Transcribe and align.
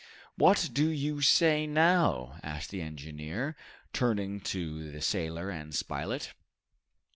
"What 0.35 0.71
do 0.73 0.89
you 0.89 1.21
say 1.21 1.67
now?" 1.67 2.39
asked 2.41 2.71
the 2.71 2.81
engineer, 2.81 3.55
turning 3.93 4.39
to 4.49 4.91
the 4.91 4.99
sailor 4.99 5.51
and 5.51 5.75
Spilett. 5.75 6.33